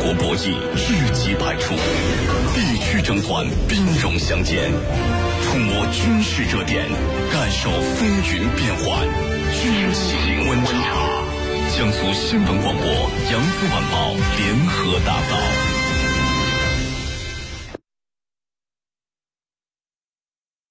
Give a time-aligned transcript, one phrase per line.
[0.00, 1.74] 国博弈日机百出，
[2.54, 4.70] 地区争端兵戎相见，
[5.42, 6.86] 触摸军事热点，
[7.32, 9.06] 感受风云变幻，
[9.52, 10.72] 军情观察。
[11.76, 12.86] 江苏新闻广播、
[13.30, 15.67] 扬子晚报联合打造。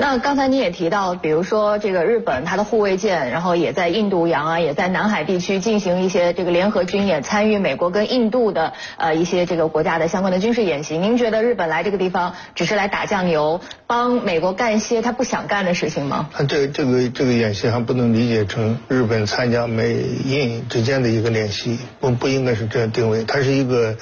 [0.00, 10.96] 那刚才你也提到，比如说这个日本它的护卫舰，然后也在印度洋啊，也在南海地区进行一些这个联合军演，参与美国跟印度的呃一些这个国家的相关的军事演习。
[10.96, 16.30] 您觉得日本来这个地方只是来打酱油，帮美国干一些他不想干的事情吗？
[16.48, 23.96] 这这个这个演习还不能理解成日本参加美印之间的一个演习，不不应该是这样定位，它是一个。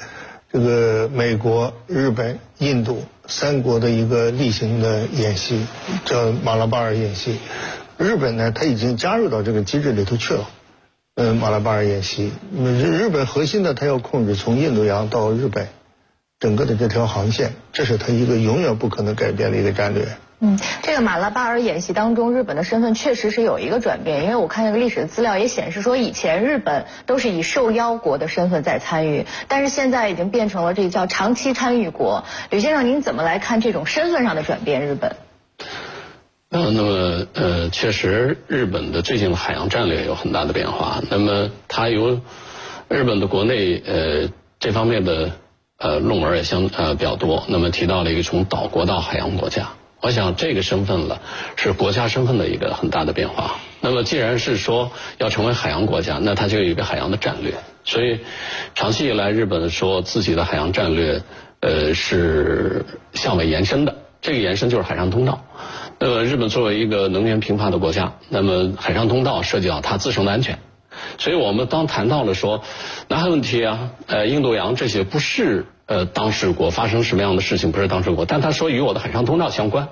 [0.57, 5.67] 这个美国、日本、印度三国的一个例行的演习，
[6.03, 7.37] 叫马拉巴尔演习。
[7.99, 10.49] 日本呢，他已经加入到这个机制里头去了。
[11.13, 15.67] 嗯，马拉巴尔演习，日日本核心的，它要控制从印度洋到日本
[16.39, 20.07] 整个的这条航线，这是它一个永远不可能改变的一个战略。
[20.39, 32.23] 嗯，这个马拉巴尔演习当中，日本的身份确实是有一个转变，因为我看那个历史的资料也显示说，以前日本都是以受邀国的身份在参与，但是现在已经变成了这叫长期参与国。
[32.51, 34.85] 吕先生，您怎么来看这种身份上的转变？
[34.85, 35.15] 日本？
[36.49, 41.01] 呃，那么呃，确实日本的最近的海洋战略有很大的变化。
[41.09, 42.21] 那么它由
[42.89, 45.31] 日本的国内呃这方面的
[45.79, 49.69] 呃论文也相呃比较多，那么提到了一个从岛国到海洋国家。
[49.99, 51.21] 我想这个身份了
[51.55, 53.55] 是国家身份的一个很大的变化。
[53.81, 57.53] 那么既然是说要成为海洋国家，那它就有一个海洋的战略。
[57.83, 58.19] 所以
[58.75, 61.21] 长期以来，日本说自己的海洋战略
[61.61, 63.95] 呃是向外延伸的。
[64.21, 65.45] 这个延伸就是海上通道。
[65.99, 70.59] 那么日本作为一个能源贫乏的国家，那么海上通道涉及到它自身的安全。
[71.17, 72.63] 所以我们刚谈到了说
[73.07, 75.65] 南海问题啊，呃印度洋这些不是。
[75.89, 79.87] 呃，当事国发生什么样的事情不是当事国，但他说与我的海上通道相关，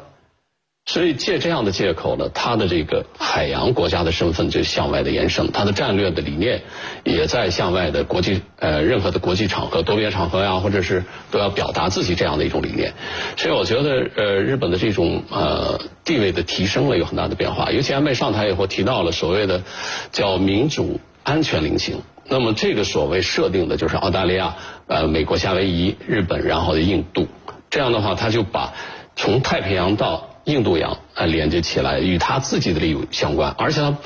[0.88, 6.62] 所以借这样的借口呢，他的这个海洋国家的身份就向外的延伸，他的战略的理念
[7.04, 12.94] 也在向外的国际呃任何的国际场合、多边场合呀，或者是都要表达自己这样的一种理念。
[13.36, 19.64] 所以我觉得呃日本的这种呃地位的提升了有很大的变化，尤其安倍上台以后提到了所谓的
[20.12, 22.00] 叫民主安全领情。
[22.28, 27.28] 那么这个所谓设定的就是澳大利亚、呃美国、夏威夷、日本，然后印度，
[27.72, 28.74] 这样的话他就把
[29.16, 33.98] 从太平洋到印度洋呃连接起来，与他自己的利益相关，而且他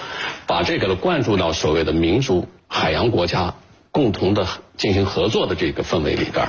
[0.48, 3.54] 把这个呢灌注到所谓的民主海洋国家
[3.92, 6.48] 共同的进行合作的这个氛围里边，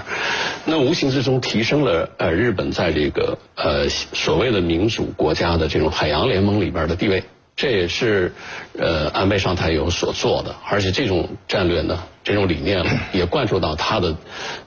[0.65, 7.22] 那无形之中提升了呃日本在这个呃所谓的民主国家的这种海洋联盟里边的地位。
[7.57, 8.33] 这也是
[8.78, 14.12] 呃安倍上台有所做的，而且这种战略呢，这种理念也灌注到他的，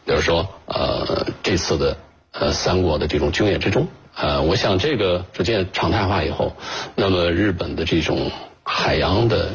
[0.05, 1.97] 比如说呃这次的
[2.31, 6.55] 呃三国的这种军演之中，呃我想这个逐渐常态化以后，
[6.95, 8.31] 那么日本的这种
[8.63, 9.49] 海洋的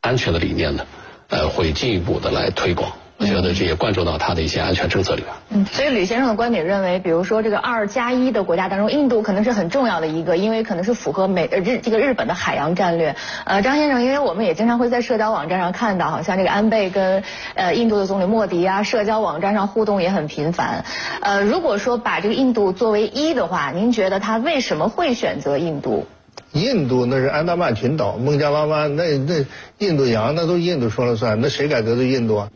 [0.00, 0.86] 安全的理念呢，
[1.28, 2.92] 呃会进一步的来推广。
[3.20, 5.34] 我觉得这也关注到他的一些安全政策里边。
[5.50, 13.16] 嗯，所以吕先生的观点认为，比如说这个二加一的国家当中，印度可能是很重要的一个，因为可能是符合美呃日这个日本的海洋战略。
[13.44, 17.24] 呃，张先生，因为我们也经常会在社交网站上看到，好像这个安倍跟
[17.54, 20.84] 呃印度的总理莫迪啊，社交网站上互动也很频繁。
[21.20, 26.06] 呃，如果说把这个印度作为一的话，您觉得他为什么会选择印度？
[26.52, 29.44] 印度那是安达曼群岛、孟加拉湾，那那
[29.78, 32.48] 印度洋那都印度说了算，那谁敢得罪印度啊？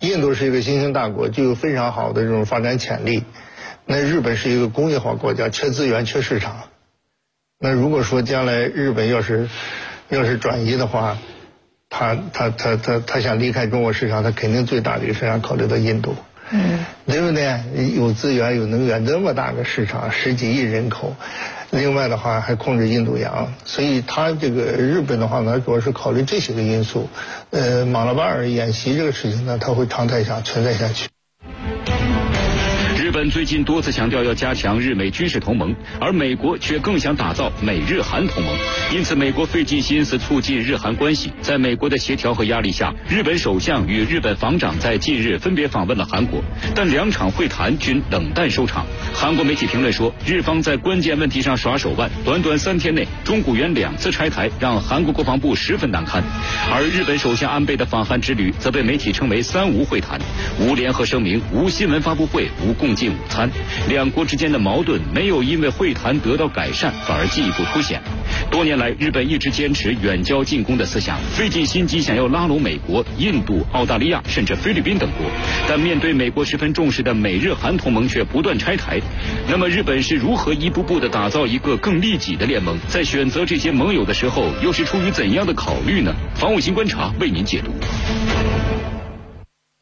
[0.00, 3.24] 印度是一个新兴大国，具有非常好的这种发展潜力。
[3.86, 6.68] 那日本是一个工业化国家，缺资源、缺市场。
[7.58, 9.48] 那如果说将来日本要是
[10.08, 11.18] 要是转移的话，
[11.88, 16.16] 他他他他他想离开中国市场，他肯定最大的一个市场考虑到印度。
[16.56, 17.58] 嗯，对不对？
[17.96, 21.16] 有资源、有能源，这么大个市场，十几亿人口。
[21.70, 27.08] 另外的话，还控制印度洋，所以他这个日本的话呢，主要是考虑这些个因素。
[27.50, 31.08] 呃，马拉巴尔演习这个事情呢，它会常态下存在下去。
[33.30, 38.56] 最近多次强调要加强日美军事同盟，而美国却更想打造美日韩同盟。
[38.92, 41.30] 因此，美国费尽心思促进日韩关系。
[41.40, 46.42] 在美国的协调和压力下，日本首相与日本防长在近日分别访问了韩国，
[46.74, 48.84] 但两场会谈均冷淡收场。
[49.12, 56.22] 韩国媒体评论说，日方在关键问题上耍手腕，短短三天内，中古元两次拆台，让韩国国防部十分难堪。
[56.70, 60.20] 而日本首相安倍的访韩之旅，则被媒体称为“三无会谈”，
[60.60, 63.13] 无联合声明，无新闻发布会，无共进。
[63.14, 63.50] 午餐，
[63.88, 68.02] 两国之间的矛盾没有因为会谈得到改善，反而进一步凸显。
[68.50, 75.26] 多年来，日本一直坚持远交近攻的思想，费尽心机想要拉拢美国、印度、澳大利亚甚至菲律宾等国。
[75.68, 79.00] 但面对美国十分重视的美日韩同盟却不断拆台。
[79.48, 82.76] 那么日本是如何一步步的打造一个更利己的联盟？
[82.88, 86.14] 在选择这些盟友的时候，又是出于怎样的考虑呢？
[86.34, 87.72] 防务新观察为您解读。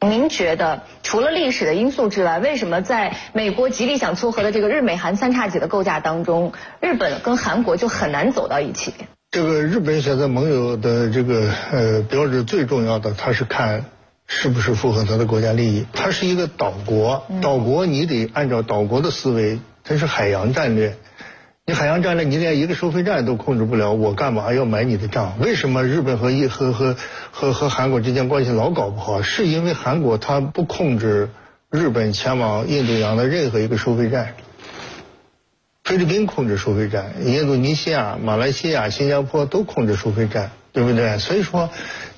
[0.09, 8.93] 您觉得除了历史的因素之外，为什么在美国极力想撮合的这个日美韩三叉戟的构架当中，日本跟韩国就很难走到一起？
[9.31, 13.85] 这个日本选择盟友的这个呃标志最重要的，它是看
[14.27, 15.87] 是不是符合它的国家利益。
[15.91, 20.95] 它是一个岛国，岛国你得按照岛国的思维，它是海洋战略。
[21.65, 25.39] 你海洋战略，你连一个收费站都控制不了，我干嘛要买你的账？
[25.39, 26.97] 为什么日本和一和和
[27.31, 29.21] 和和韩国之间关系老搞不好？
[29.21, 31.29] 是因为韩国它不控制
[31.71, 34.35] 日本前往印度洋的任何一个收费站，
[35.85, 41.17] 菲律宾控制收费站，印度尼西亚、马来西亚、新加坡都控制收费站，对不对？
[41.17, 41.69] 所以说，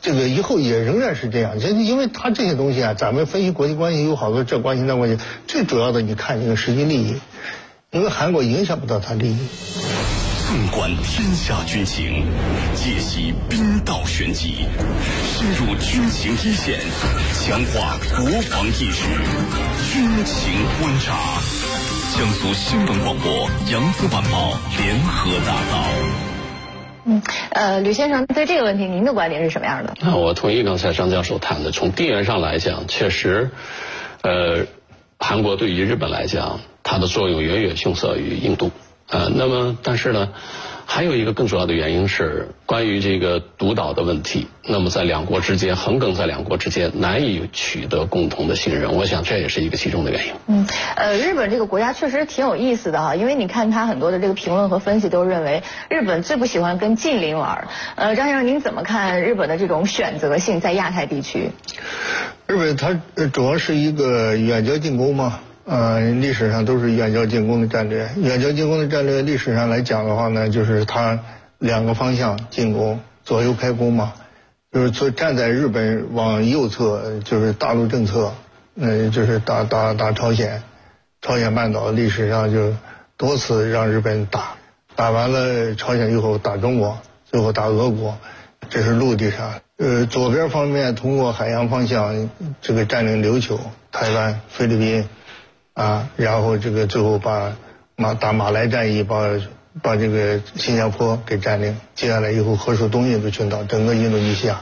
[0.01, 7.17] 这个以后也仍然是这样，就因为它这些东西啊，咱们分析国际关系有好多这关系那关系，最主要的你看这个实际利益。
[7.91, 9.37] 因为韩国影响不到他利益。
[10.47, 12.25] 纵观天下军情，
[12.75, 14.65] 解析兵道玄机，
[15.23, 16.79] 深入军情一线，
[17.33, 19.05] 强化国防意识。
[19.91, 21.39] 军情观察，
[22.15, 25.85] 江苏新闻广播、扬子晚报联合打造。
[27.05, 27.21] 嗯，
[27.51, 29.95] 呃，吕先生对这个问题，您的观点是什么样的？
[30.01, 33.49] 那我同意刚才张教授谈的，从地缘上来讲，确实，
[34.21, 34.65] 呃，
[35.17, 36.59] 韩国对于日本来讲。
[36.95, 38.71] 它的作用远远逊色于印度，
[39.09, 40.29] 呃，那么但是呢，
[40.85, 44.47] 还有一个更主要的原因是关于这个独岛的问题。
[44.63, 48.93] 那么在两国之间，横亘在两国之间，难以取得共同的信任。
[48.93, 50.33] 我想这也是一个其中的原因。
[50.47, 50.65] 嗯，
[50.95, 57.67] 呃，日本这个国家确实挺有意思的哈，因为你看它很多的这个评论和分析都认为日本最不喜欢跟近邻玩。
[57.95, 61.49] 呃，张先生您怎么看日本的这种选择性在亚太地区？
[62.47, 62.97] 日本它
[63.33, 65.41] 主要是一个远交近攻嘛。
[65.65, 68.07] 呃，历史上都是远交近攻的战略。
[68.17, 71.19] 远交近攻的战略，历史上来讲的话呢，就是它
[71.57, 74.13] 两个方向进攻，左右开弓嘛。
[74.71, 78.33] 就是坐站在日本往右侧，就是大陆政策，
[78.75, 80.61] 嗯，就是打打打朝鲜，
[81.21, 82.75] 朝鲜半岛历史上就
[83.17, 84.55] 多次让日本打，
[84.95, 88.17] 打完了朝鲜以后打中国，最后打俄国，
[88.69, 89.53] 这是陆地上。
[89.77, 92.29] 呃，左边方面通过海洋方向
[92.61, 93.59] 这个占领琉球、
[93.91, 95.09] 台湾、菲律宾。
[95.75, 97.55] 啊，然后这个最后把
[97.97, 99.29] 马打马来战役，把
[99.81, 104.61] 把这个新加坡给占领，接下来以后合属东印度群岛，整个印度尼西亚。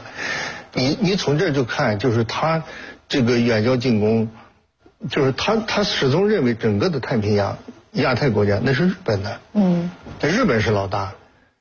[0.72, 2.64] 你你从这就看，就是他
[3.08, 4.28] 这个远交近攻，
[5.08, 7.56] 就是他他始终认为整个的太平洋
[7.92, 9.88] 亚太国家那是日本的，嗯，
[10.20, 11.14] 日本是老大，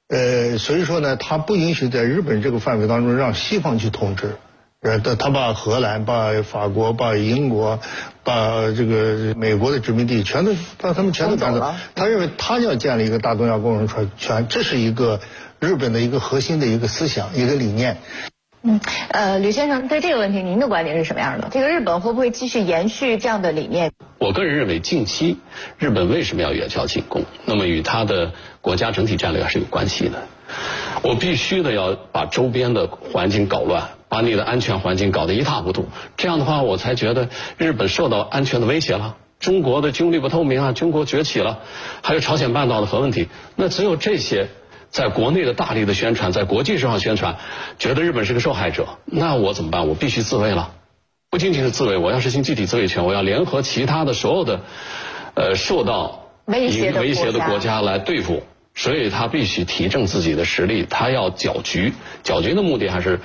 [0.07, 4.35] 呃，所以说呢，他不允许在日本这个范围当中让西方去统治。
[4.83, 7.79] 呃，他他把荷兰、把法国、把英国、
[8.23, 11.73] 把这个美国的殖民地全都把他们全都赶走。
[11.95, 13.87] 他认为他要建立一个大东亚共荣
[14.17, 15.21] 圈，这是一个
[15.59, 17.97] 日本的一个核心的一个思想、一个理念。
[18.65, 21.47] 嗯，呃，吕先生对这个问题，您的观点是什么样的？
[21.49, 23.91] 这个日本会不会继续延续这样的理念？
[24.19, 25.37] 我个人认为，近期
[25.77, 27.23] 日本为什么要远交近攻？
[27.45, 30.27] 那么与他的国家整体战略还是有关系的。
[31.01, 33.89] 我必须的要把周边的环境搞乱。
[34.13, 35.87] 把你的安全环境搞得一塌糊涂，
[36.17, 39.15] 这样的话我才觉得日本受到安全的威胁了。
[39.39, 41.61] 中国的军力不透明啊，中国崛起了，
[42.03, 44.49] 还有朝鲜半岛的核问题，那只有这些
[44.91, 47.37] 在国内的大力的宣传，在国际上宣传，
[47.79, 49.87] 觉得日本是个受害者，那我怎么办？
[49.87, 50.69] 我必须自卫了，
[51.31, 54.59] 不仅仅是自卫，我要实行集体自卫权，我要联合其他的所有的
[55.33, 58.43] 呃受到威胁的国家来对付，
[58.75, 61.91] 所以他必须提振自己的实力，他要搅局，
[62.21, 63.19] 搅局的目的还是。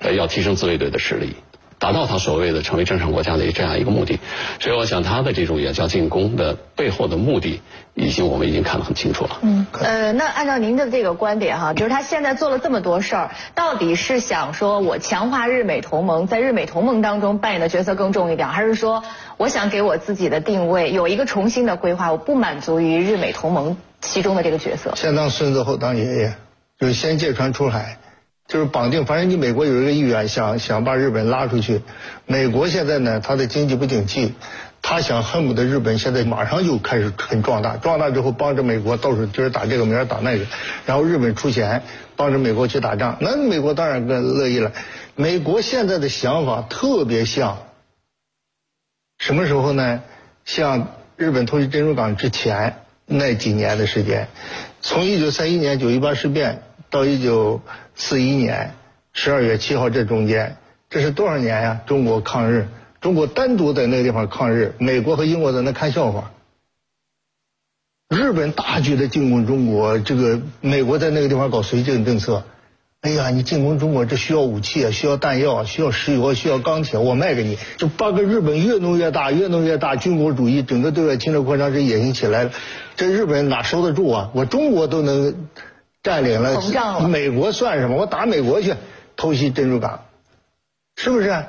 [0.00, 1.36] 呃，要提升自卫队的实力，
[1.78, 4.18] 达到他所谓的成为正常国家的这样一个目的。
[4.60, 7.60] 所以，我想他的这种也叫进攻的背后的目的，
[7.94, 9.38] 已经我们已经看得很清楚了。
[9.42, 19.02] 嗯，呃，那按照您的这个观点哈，就是他现在做了这么多事儿，到底是想说我强化日美同盟，在日美同盟当中扮演的角色更重一点，还是说
[19.36, 24.94] 我想给我自己的定位有一个重新的规划，我不满足于日美同盟其中的这个角色？
[24.94, 26.34] 先当孙子后当爷爷，
[26.78, 27.98] 就是先借船出海。
[28.48, 31.82] 就是绑定，反正你美国有一个意愿，想想把日本拉出去。
[32.26, 34.34] 美国现在呢，它的经济不景气，
[34.80, 40.44] 他想恨不得日本现在马上就开始很壮大，壮大之后帮着美国到处今儿打这个明儿打那个，
[40.84, 41.82] 然后日本出钱
[42.14, 44.72] 帮着美国去打仗，那美国当然更乐意了。
[45.16, 47.58] 美国现在的想法特别像
[49.18, 50.02] 什么时候呢？
[50.44, 52.76] 像日本偷袭珍珠港之前，
[53.06, 54.28] 那几年的时间，
[54.80, 57.60] 从一九三一年九一八事变到一九
[57.94, 58.74] 四一年
[59.12, 60.56] 十二月七号这中间，
[60.90, 61.80] 这是多少年呀？
[61.86, 62.68] 中国抗日，
[63.00, 66.32] 中国单独在那个地方抗日，美国和英国在那看笑话。
[68.08, 72.44] 日本大举的进攻中国，这个美国在那个地方搞绥靖政策。
[73.02, 77.56] 哎呀，你进攻中国，这需要武器啊，需要弹药啊，需要石油，需要钢铁，我卖给你。
[77.76, 82.50] 就把个日本越弄越大，越弄越大，军国主义整个对外侵略扩张这野心起来了。
[82.96, 84.30] 这日本哪受得住啊？
[84.34, 85.34] 我中国都能
[86.06, 86.60] 占领了，
[87.08, 87.96] 美国算什么？
[87.96, 88.72] 我打美国去，
[89.16, 90.04] 偷袭珍珠港，
[90.94, 91.44] 是不是？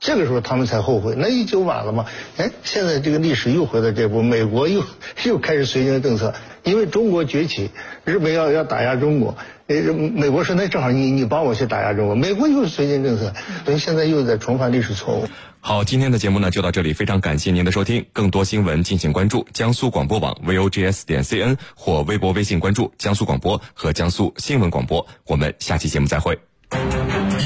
[0.00, 2.06] 这个时候他们才后悔，那已经晚了嘛。
[2.38, 4.82] 哎，现在这个历史又回到这步，美国又
[5.26, 7.70] 又开始绥靖政策，因为中国崛起，
[8.04, 13.34] 日本要要打压中国，呃，美国说那正好你你帮我去打压中国，美国又是绥靖政策，
[13.66, 15.28] 所以现在又在重犯历史错误。
[15.60, 26.49] 好，今天的节目呢就到这里，非常感谢您的收听，更多新闻敬请关注江苏广播网 vogs 点 cn 或微博微信关注江苏广播和江苏新闻广播，我们下期节目再会。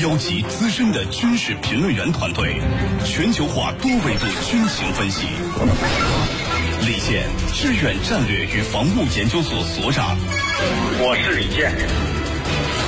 [0.03, 2.61] 邀集资深的军事评论员团队，
[3.05, 5.27] 全球化多维度军情分析。
[6.87, 10.17] 李健，志远战略与防务研究所所长。
[10.99, 11.73] 我是李健。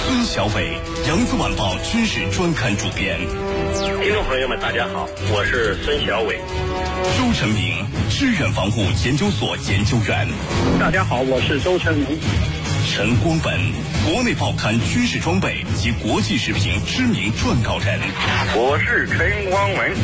[0.05, 0.79] 孙小伟，
[1.09, 3.19] 扬子晚报军事专刊主编。
[4.03, 6.39] 听众朋友们，大家好，我是孙小伟。
[7.17, 10.29] 周成明，志远防务研究所研究员。
[10.79, 12.19] 大家好，我是周成明。
[12.97, 13.53] 陈光本，
[14.07, 18.01] 国内报刊军事装备及国际时评知名撰稿人。
[18.55, 19.95] 我是陈光文。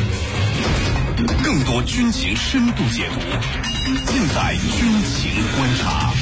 [1.42, 3.18] 更多军情深度解读，
[4.12, 6.12] 尽在军情观察。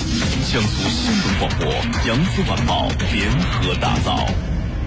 [0.46, 1.72] 江苏新闻广播、
[2.06, 4.28] 扬子晚报联合打造。